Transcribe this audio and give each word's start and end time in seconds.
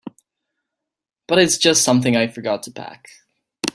But 1.27 1.37
it's 1.37 1.59
just 1.59 1.83
something 1.83 2.17
I 2.17 2.25
forgot 2.25 2.63
to 2.63 2.71
pack. 2.71 3.05